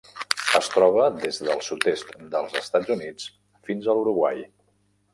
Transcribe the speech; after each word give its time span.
Es 0.59 0.69
troba 0.75 1.05
des 1.25 1.39
del 1.49 1.61
sud-est 1.69 2.17
dels 2.33 2.59
Estats 2.65 2.93
Units 2.97 3.31
fins 3.71 3.87
a 3.95 3.99
l'Uruguai. 4.01 4.47